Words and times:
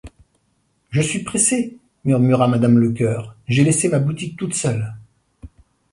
Je 0.89 0.99
suis 0.99 1.19
pressée, 1.21 1.77
murmura 2.05 2.47
madame 2.47 2.79
Lecœur, 2.79 3.35
j’ai 3.47 3.63
laissé 3.63 3.87
ma 3.87 3.99
boutique 3.99 4.35
toute 4.35 4.55
seule. 4.55 4.95